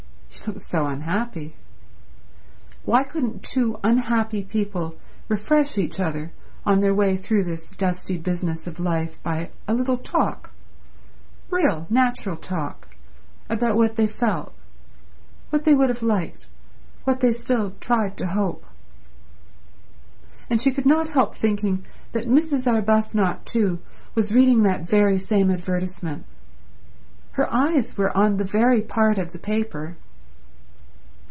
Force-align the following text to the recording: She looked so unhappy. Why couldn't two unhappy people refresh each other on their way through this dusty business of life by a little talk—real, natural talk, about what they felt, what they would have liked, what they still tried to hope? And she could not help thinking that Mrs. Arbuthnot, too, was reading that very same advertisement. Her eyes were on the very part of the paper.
She 0.33 0.47
looked 0.47 0.65
so 0.65 0.87
unhappy. 0.87 1.55
Why 2.85 3.03
couldn't 3.03 3.43
two 3.43 3.77
unhappy 3.83 4.43
people 4.43 4.95
refresh 5.27 5.77
each 5.77 5.99
other 5.99 6.31
on 6.65 6.79
their 6.79 6.95
way 6.95 7.15
through 7.17 7.43
this 7.43 7.69
dusty 7.75 8.17
business 8.17 8.65
of 8.65 8.79
life 8.79 9.21
by 9.23 9.49
a 9.67 9.73
little 9.73 9.97
talk—real, 9.97 11.85
natural 11.91 12.37
talk, 12.37 12.95
about 13.49 13.75
what 13.75 13.97
they 13.97 14.07
felt, 14.07 14.53
what 15.51 15.65
they 15.65 15.75
would 15.75 15.89
have 15.89 16.01
liked, 16.01 16.47
what 17.03 17.19
they 17.19 17.33
still 17.33 17.73
tried 17.81 18.15
to 18.17 18.27
hope? 18.27 18.65
And 20.49 20.59
she 20.61 20.71
could 20.71 20.85
not 20.87 21.09
help 21.09 21.35
thinking 21.35 21.85
that 22.13 22.29
Mrs. 22.29 22.71
Arbuthnot, 22.71 23.45
too, 23.45 23.79
was 24.15 24.33
reading 24.33 24.63
that 24.63 24.89
very 24.89 25.17
same 25.19 25.51
advertisement. 25.51 26.23
Her 27.33 27.51
eyes 27.53 27.95
were 27.97 28.15
on 28.17 28.37
the 28.37 28.45
very 28.45 28.81
part 28.81 29.17
of 29.19 29.33
the 29.33 29.39
paper. 29.39 29.97